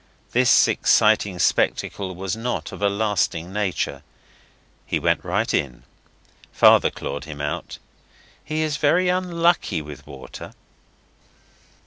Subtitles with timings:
[0.31, 4.01] This exciting spectacle was not of a lasting nature.
[4.83, 5.83] He went right in.
[6.51, 7.77] Father clawed him out.
[8.43, 10.55] He is very unlucky with water.